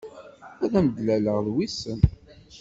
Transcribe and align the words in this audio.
Ad 0.63 0.73
am-d-laleɣ 0.79 1.37
d 1.45 1.47
wissen. 1.55 1.99